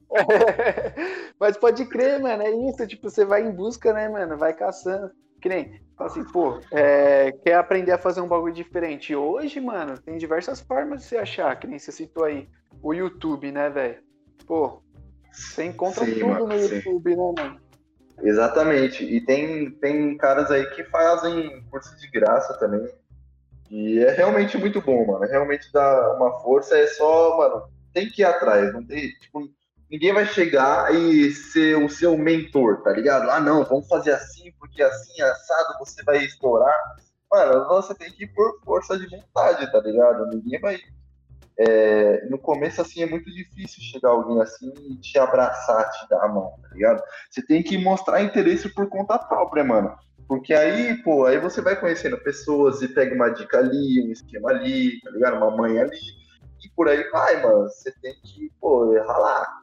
[1.40, 2.88] Mas pode crer, mano, é isso.
[2.88, 4.38] Tipo, você vai em busca, né, mano?
[4.38, 5.12] Vai caçando.
[5.42, 9.16] Que nem, assim, pô, é, quer aprender a fazer um bagulho diferente.
[9.16, 12.48] Hoje, mano, tem diversas formas de você achar, que nem você citou aí.
[12.82, 13.98] O YouTube, né, velho?
[14.46, 14.82] Pô,
[15.32, 17.18] você encontra sim, tudo mano, no YouTube, sim.
[17.18, 17.62] né, mano?
[18.22, 19.04] Exatamente.
[19.04, 22.88] E tem, tem caras aí que fazem curso de graça também.
[23.70, 25.26] E é realmente muito bom, mano.
[25.26, 26.78] Realmente dá uma força.
[26.78, 27.64] É só, mano,
[27.94, 28.74] tem que ir atrás.
[28.74, 29.50] Não tem, tipo,
[29.90, 33.30] ninguém vai chegar e ser o seu mentor, tá ligado?
[33.30, 36.76] Ah, não, vamos fazer assim, porque assim, assado, você vai estourar.
[37.32, 40.28] Mano, você tem que ir por força de vontade, tá ligado?
[40.28, 40.78] Ninguém vai.
[41.58, 46.24] É, no começo, assim, é muito difícil chegar alguém assim e te abraçar, te dar
[46.24, 47.04] a mão, tá ligado?
[47.30, 49.96] Você tem que mostrar interesse por conta própria, mano.
[50.28, 54.50] Porque aí, pô, aí você vai conhecendo pessoas e pega uma dica ali, um esquema
[54.50, 55.38] ali, tá ligado?
[55.38, 56.00] Uma mãe ali.
[56.64, 57.64] E por aí vai, mano.
[57.64, 59.62] Você tem que, pô, ralar.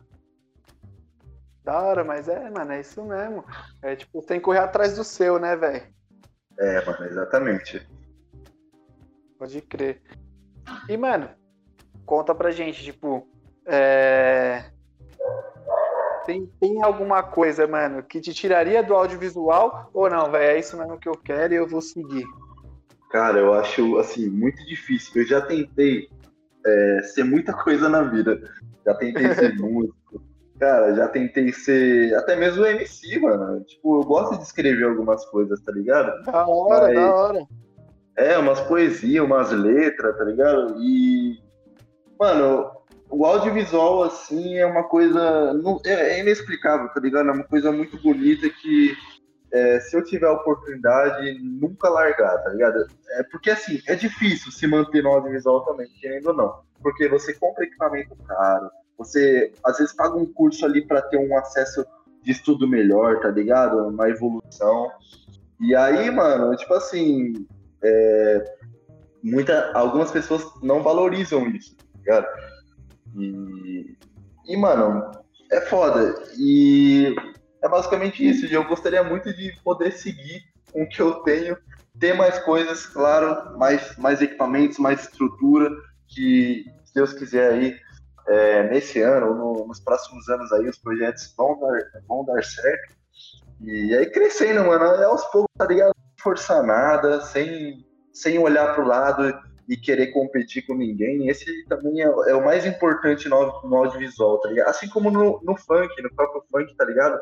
[1.65, 3.45] Da hora, mas é, mano, é isso mesmo.
[3.83, 5.83] É tipo, tem que correr atrás do seu, né, velho?
[6.59, 7.89] É, mano, exatamente.
[9.39, 10.03] Pode crer.
[10.89, 11.31] E, mano,
[12.09, 13.29] conta pra gente, tipo,
[13.67, 14.65] é
[16.29, 20.45] tem, tem alguma coisa, mano, que te tiraria do audiovisual ou não, velho?
[20.45, 22.27] É isso mesmo que eu quero e eu vou seguir.
[23.11, 25.23] Cara, eu acho, assim, muito difícil.
[25.23, 26.07] Eu já tentei
[26.67, 28.39] é, ser muita coisa na vida.
[28.85, 30.23] Já tentei ser músico.
[30.61, 33.65] Cara, já tentei ser até mesmo MC, mano.
[33.65, 36.13] Tipo, eu gosto de escrever algumas coisas, tá ligado?
[36.25, 37.47] Da hora, Mas, da hora.
[38.19, 40.77] É, umas poesias, umas letras, tá ligado?
[40.79, 41.48] E.
[42.19, 42.71] Mano,
[43.11, 45.53] o audiovisual, assim, é uma coisa.
[45.55, 47.29] Não, é, é, inexplicável, tá ligado?
[47.29, 48.97] É uma coisa muito bonita que.
[49.51, 52.87] É, se eu tiver a oportunidade, nunca largar, tá ligado?
[53.13, 56.61] É porque assim, é difícil se manter no audiovisual também, querendo ou não.
[56.83, 61.35] Porque você compra equipamento caro, você às vezes paga um curso ali para ter um
[61.39, 61.83] acesso
[62.23, 63.89] de estudo melhor, tá ligado?
[63.89, 64.91] Uma evolução.
[65.59, 67.47] E aí, mano, tipo assim,
[67.83, 68.55] é,
[69.23, 71.75] muita, algumas pessoas não valorizam isso,
[72.09, 72.27] ligado?
[73.17, 73.97] E,
[74.47, 75.11] e, mano,
[75.53, 76.15] é foda.
[76.39, 77.15] E
[77.63, 78.47] é basicamente isso.
[78.47, 80.43] Eu gostaria muito de poder seguir
[80.73, 81.57] com o que eu tenho,
[81.99, 85.71] ter mais coisas, claro, mais, mais equipamentos, mais estrutura,
[86.07, 87.77] que se Deus quiser aí,
[88.29, 92.97] é, nesse ano, no, nos próximos anos aí, os projetos vão dar, vão dar certo.
[93.63, 95.93] E aí crescendo, mano, é aos poucos, tá ligado?
[96.21, 99.35] Forçar nada, sem, sem olhar pro lado
[99.69, 101.29] e querer competir com ninguém.
[101.29, 104.69] Esse também é, é o mais importante no, no, audiovisual, tá ligado?
[104.69, 107.19] Assim como no, no funk, no próprio funk, tá ligado?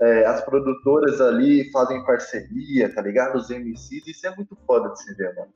[0.00, 3.36] É, as produtoras ali fazem parceria, tá ligado?
[3.36, 5.52] Os MCs, isso é muito foda de se ver, mano.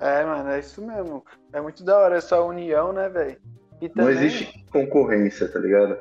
[0.00, 1.24] É, mano, é isso mesmo.
[1.52, 3.36] É muito da hora essa união, né, velho?
[3.80, 3.90] Também...
[3.94, 5.96] Não existe concorrência, tá ligado?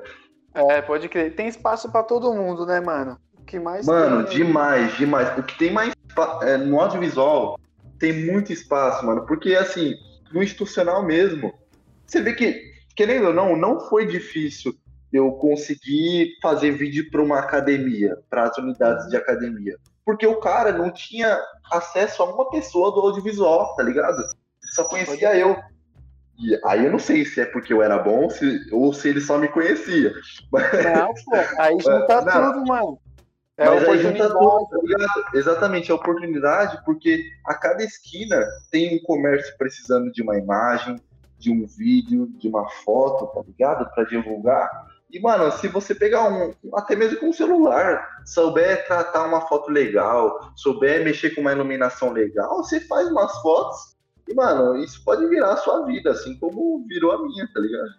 [0.54, 1.36] É, pode crer.
[1.36, 3.18] Tem espaço para todo mundo, né, mano?
[3.40, 4.38] O que mais Mano, tem...
[4.38, 5.38] demais, demais.
[5.38, 5.94] O que tem mais
[6.44, 7.60] é, no audiovisual
[8.02, 9.26] tem muito espaço, mano.
[9.26, 9.94] Porque, assim,
[10.34, 11.54] no institucional mesmo,
[12.06, 12.60] você vê que,
[12.96, 14.74] querendo ou não, não foi difícil
[15.14, 19.78] eu conseguir fazer vídeo para uma academia, para as unidades de academia.
[20.04, 21.40] Porque o cara não tinha
[21.72, 24.18] acesso a uma pessoa do audiovisual, tá ligado?
[24.74, 25.56] Só conhecia eu.
[26.40, 29.22] E aí eu não sei se é porque eu era bom se, ou se ele
[29.22, 30.12] só me conhecia.
[30.52, 33.00] Não, pô, aí junta não, tudo, mano.
[33.62, 34.28] É mas tudo, tá
[35.34, 40.96] Exatamente, é oportunidade, porque a cada esquina tem um comércio precisando de uma imagem,
[41.38, 43.90] de um vídeo, de uma foto, tá ligado?
[43.94, 44.70] Para divulgar.
[45.12, 49.70] E, mano, se você pegar um, até mesmo com um celular, souber tratar uma foto
[49.70, 53.96] legal, souber mexer com uma iluminação legal, você faz umas fotos
[54.28, 57.90] e, mano, isso pode virar a sua vida, assim como virou a minha, tá ligado?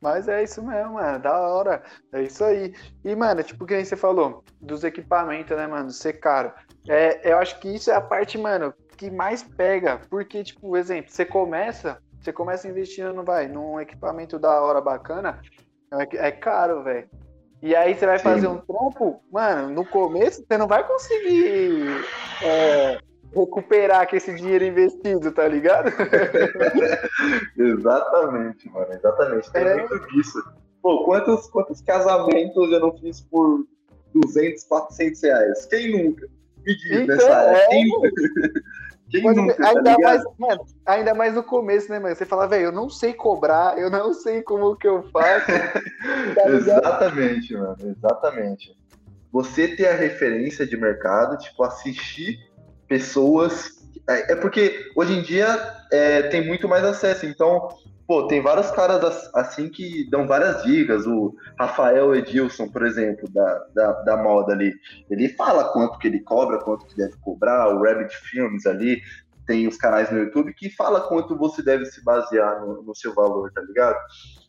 [0.00, 1.18] Mas é isso mesmo, mano.
[1.18, 1.82] Da hora.
[2.12, 2.74] É isso aí.
[3.04, 5.90] E, mano, tipo, que você falou, dos equipamentos, né, mano?
[5.90, 6.52] Ser caro.
[6.88, 10.00] É, eu acho que isso é a parte, mano, que mais pega.
[10.08, 15.40] Porque, tipo, exemplo, você começa, você começa investindo, vai, num equipamento da hora bacana,
[15.92, 17.08] é, é caro, velho.
[17.62, 18.24] E aí você vai Sim.
[18.24, 22.00] fazer um trampo, mano, no começo você não vai conseguir
[22.42, 22.69] é,
[23.34, 25.90] recuperar com esse dinheiro investido, tá ligado?
[27.56, 29.52] exatamente, mano, exatamente.
[29.52, 29.76] Tem é...
[29.76, 30.42] muito disso.
[30.82, 33.66] Pô, quantos, quantos casamentos eu não fiz por
[34.14, 35.66] 200, 400 reais?
[35.66, 36.26] Quem nunca?
[36.66, 37.56] Me diz então, nessa área.
[37.56, 37.66] É...
[37.68, 37.88] Quem...
[39.10, 42.14] Quem nunca, tá ainda, tá mais, mano, ainda mais no começo, né, mano?
[42.14, 45.46] Você fala, velho, eu não sei cobrar, eu não sei como que eu faço.
[46.36, 48.76] tá exatamente, mano, exatamente.
[49.32, 52.38] Você ter a referência de mercado, tipo, assistir
[52.90, 53.78] pessoas.
[54.08, 55.46] É, é porque hoje em dia
[55.92, 57.24] é, tem muito mais acesso.
[57.24, 57.68] Então,
[58.06, 61.06] pô, tem vários caras assim que dão várias dicas.
[61.06, 64.72] O Rafael Edilson, por exemplo, da, da, da, moda ali,
[65.08, 67.68] ele fala quanto que ele cobra, quanto que deve cobrar.
[67.68, 69.00] O Rabbit Films ali,
[69.46, 73.14] tem os canais no YouTube que fala quanto você deve se basear no, no seu
[73.14, 73.98] valor, tá ligado?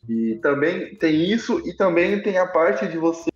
[0.10, 3.30] E também tem isso, e também tem a parte de você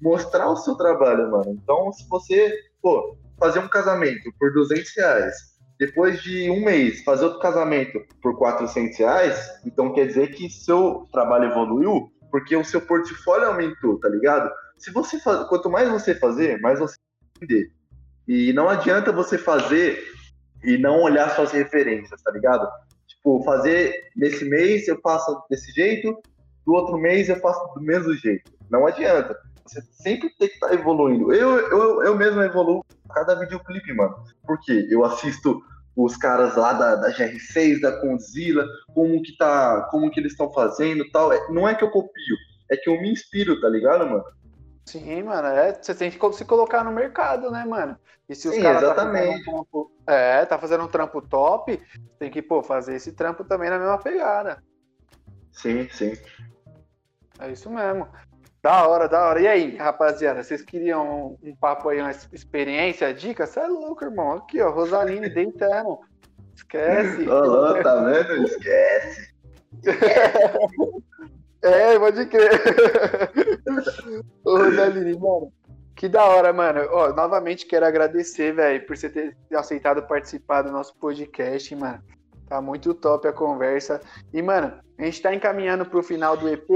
[0.00, 1.58] mostrar o seu trabalho, mano.
[1.62, 5.34] Então, se você, pô, fazer um casamento por 200 reais,
[5.78, 11.08] depois de um mês fazer outro casamento por 400 reais, então quer dizer que seu
[11.10, 14.50] trabalho evoluiu porque o seu portfólio aumentou, tá ligado?
[14.76, 16.96] Se você faz, quanto mais você fazer, mais você
[17.40, 17.72] vender.
[18.28, 19.98] E não adianta você fazer
[20.62, 22.68] e não olhar suas referências, tá ligado?
[23.08, 26.16] Tipo, fazer nesse mês eu faço desse jeito,
[26.64, 28.52] do outro mês eu faço do mesmo jeito.
[28.70, 29.36] Não adianta.
[29.70, 31.32] Você sempre tem que estar tá evoluindo.
[31.32, 34.16] Eu, eu, eu mesmo evoluo cada videoclipe, mano.
[34.44, 35.62] Porque eu assisto
[35.96, 40.52] os caras lá da, da GR6, da Conzilla, como que tá, como que eles estão
[40.52, 41.32] fazendo tal.
[41.32, 42.36] É, não é que eu copio,
[42.68, 44.24] é que eu me inspiro, tá ligado, mano?
[44.86, 47.96] Sim, mano, é, você tem que se colocar no mercado, né, mano?
[48.28, 49.44] E se os caras exatamente.
[49.44, 51.80] Tá um trampo, é, tá fazendo um trampo top,
[52.18, 54.60] tem que, pô, fazer esse trampo também na mesma pegada.
[55.52, 56.12] Sim, sim.
[57.38, 58.08] É isso mesmo.
[58.62, 59.40] Da hora, da hora.
[59.40, 63.46] E aí, rapaziada, vocês queriam um, papo aí, uma experiência, dica?
[63.46, 64.32] Você é louco, irmão.
[64.32, 65.98] Aqui, ó, Rosaline deitando.
[66.54, 67.26] Esquece.
[67.28, 68.44] Ô, tá vendo?
[68.44, 69.34] Esquece.
[71.62, 72.50] é, pode crer.
[74.44, 75.50] Ô, Rosaline, mano,
[75.96, 76.86] Que da hora, mano.
[76.90, 82.02] Ó, novamente quero agradecer, velho, por você ter aceitado participar do nosso podcast, mano.
[82.46, 84.02] Tá muito top a conversa.
[84.34, 86.68] E, mano, a gente tá encaminhando pro final do EP.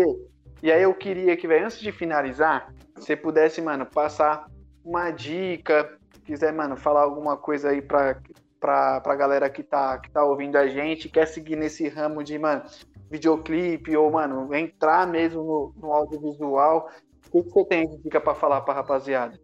[0.64, 4.46] E aí eu queria que, antes de finalizar, você pudesse, mano, passar
[4.82, 8.16] uma dica, quiser, mano, falar alguma coisa aí pra,
[8.58, 12.38] pra, pra galera que tá, que tá ouvindo a gente, quer seguir nesse ramo de,
[12.38, 12.62] mano,
[13.10, 16.88] videoclipe ou, mano, entrar mesmo no, no audiovisual,
[17.30, 19.38] o que você tem de dica pra falar pra rapaziada?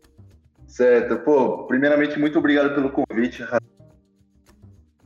[0.66, 1.18] Certo.
[1.18, 3.46] Pô, primeiramente, muito obrigado pelo convite.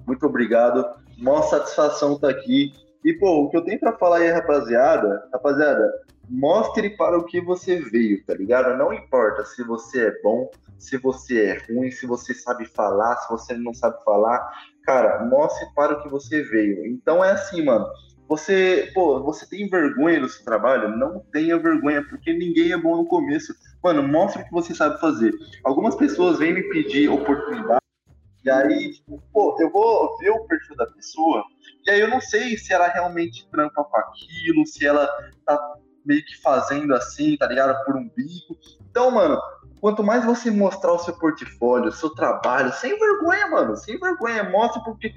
[0.07, 0.95] Muito obrigado.
[1.19, 2.73] Mó satisfação estar tá aqui.
[3.05, 5.93] E, pô, o que eu tenho para falar aí, rapaziada, rapaziada,
[6.29, 8.77] mostre para o que você veio, tá ligado?
[8.79, 13.29] Não importa se você é bom, se você é ruim, se você sabe falar, se
[13.29, 14.51] você não sabe falar.
[14.85, 16.87] Cara, mostre para o que você veio.
[16.87, 17.87] Então é assim, mano.
[18.27, 20.97] Você, pô, você tem vergonha do seu trabalho?
[20.97, 23.55] Não tenha vergonha, porque ninguém é bom no começo.
[23.83, 25.31] Mano, mostre o que você sabe fazer.
[25.63, 27.84] Algumas pessoas vêm me pedir oportunidade,
[28.45, 31.45] e aí, tipo, pô, eu vou ver o perfil da pessoa,
[31.87, 35.09] e aí eu não sei se ela realmente trampa com aquilo, se ela
[35.47, 35.59] tá
[36.05, 37.83] meio que fazendo assim, tá ligado?
[37.85, 38.57] Por um bico.
[38.91, 39.41] Então, mano,
[39.81, 44.45] quanto mais você mostrar o seu portfólio, o seu trabalho, sem vergonha, mano, sem vergonha,
[44.45, 45.15] mostra porque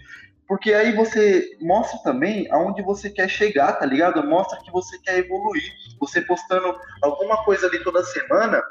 [0.48, 4.26] porque aí você mostra também aonde você quer chegar, tá ligado?
[4.26, 5.74] Mostra que você quer evoluir.
[6.00, 8.64] Você postando alguma coisa ali toda semana,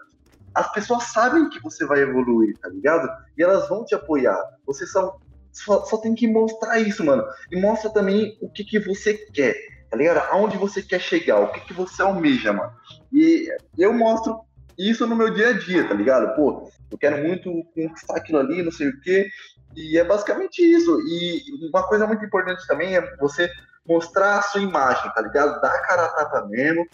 [0.57, 3.07] as pessoas sabem que você vai evoluir, tá ligado?
[3.37, 4.43] E elas vão te apoiar.
[4.67, 5.19] Você só,
[5.53, 7.23] só, só tem que mostrar isso, mano.
[7.53, 9.55] E mostra também o que, que você quer,
[9.91, 10.17] tá ligado?
[10.31, 12.73] Aonde você quer chegar, o que, que você almeja, mano.
[13.13, 14.41] E eu mostro
[14.79, 16.35] isso no meu dia a dia, tá ligado?
[16.35, 19.29] Pô, eu quero muito conquistar aquilo ali, não sei o quê.
[19.75, 20.99] E é basicamente isso.
[21.03, 23.51] E uma coisa muito importante também é você
[23.87, 25.61] mostrar a sua imagem, tá ligado?
[25.61, 26.87] Dar cara a tapa mesmo.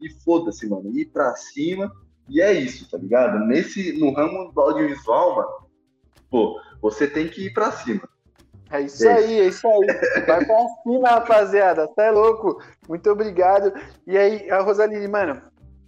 [0.00, 0.90] E foda-se, mano.
[0.98, 1.92] Ir pra cima.
[2.28, 3.38] E é isso, tá ligado?
[3.46, 5.48] Nesse, no ramo do audiovisual, mano,
[6.30, 8.08] pô, você tem que ir pra cima.
[8.70, 9.86] É isso é aí, é isso aí.
[10.26, 11.86] Vai pra cima, rapaziada.
[11.88, 12.60] Tá louco.
[12.88, 13.72] Muito obrigado.
[14.06, 15.40] E aí, a Rosaline, mano,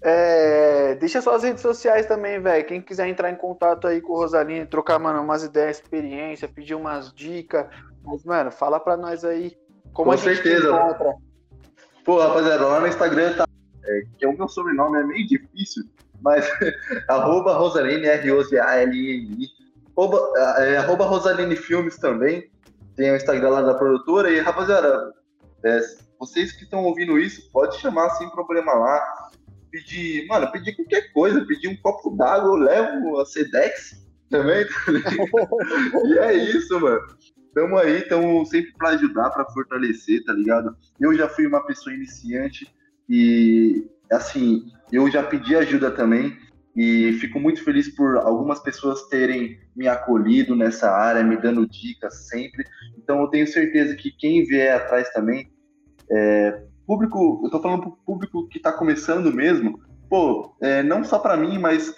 [0.03, 2.67] é, deixa suas redes sociais também, velho.
[2.67, 6.75] Quem quiser entrar em contato aí com o Rosaline, trocar, mano, umas ideias, experiência, pedir
[6.75, 7.67] umas dicas.
[8.05, 9.57] Mas, mano, fala pra nós aí
[9.93, 10.69] como com a gente certeza.
[10.69, 11.15] encontra.
[12.05, 13.47] Pô, rapaziada, lá no Instagram tá.
[13.85, 15.85] É, que é o meu sobrenome, é meio difícil,
[16.23, 16.47] mas
[17.09, 19.49] arroba Rosaline, R-O-Z-A-L-I-N-I.
[19.97, 22.51] Arroba, é, arroba Rosaline Filmes também.
[22.95, 24.31] Tem o Instagram lá da produtora.
[24.31, 25.13] E, rapaziada,
[25.65, 25.81] é,
[26.19, 29.27] vocês que estão ouvindo isso, pode chamar sem problema lá
[29.71, 34.73] pedir, mano, pedir qualquer coisa, pedir um copo d'água, eu levo a Sedex também, tá
[36.07, 37.01] e é isso, mano.
[37.55, 40.77] Tamo aí, tamo sempre para ajudar, para fortalecer, tá ligado?
[41.01, 42.71] Eu já fui uma pessoa iniciante
[43.09, 46.37] e, assim, eu já pedi ajuda também
[46.75, 52.29] e fico muito feliz por algumas pessoas terem me acolhido nessa área, me dando dicas
[52.29, 52.65] sempre.
[52.99, 55.51] Então eu tenho certeza que quem vier atrás também
[56.11, 61.19] é, público, eu tô falando pro público que tá começando mesmo, pô, é, não só
[61.19, 61.95] para mim, mas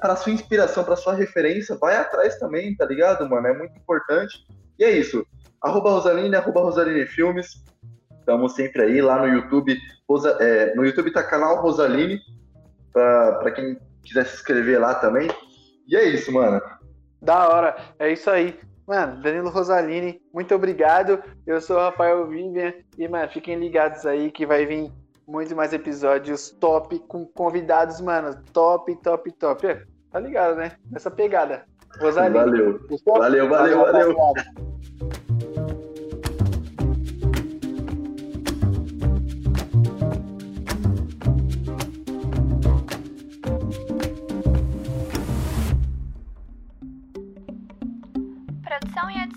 [0.00, 3.46] para sua inspiração, para sua referência, vai atrás também, tá ligado, mano?
[3.46, 4.46] É muito importante.
[4.78, 5.24] E é isso.
[5.62, 7.62] Arroba Rosaline, arroba Rosaline Filmes.
[8.30, 9.76] Estamos sempre aí lá no YouTube.
[10.08, 12.20] Rosa, é, no YouTube tá canal Rosaline,
[12.92, 15.28] para quem quiser se inscrever lá também.
[15.88, 16.62] E é isso, mano.
[17.20, 17.76] Da hora.
[17.98, 18.56] É isso aí.
[18.86, 21.20] Mano, Danilo Rosalini, muito obrigado.
[21.44, 24.92] Eu sou o Rafael Vivian e, mano, fiquem ligados aí que vai vir
[25.26, 29.66] muito mais episódios top com convidados, mano, top, top, top.
[29.66, 30.76] É, tá ligado, né?
[30.94, 31.64] Essa pegada.
[32.00, 32.34] Rosalini.
[32.38, 32.80] Valeu.
[33.06, 34.16] Valeu, valeu, valeu.
[34.16, 35.19] valeu.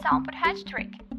[0.04, 1.13] sound but hatch trick.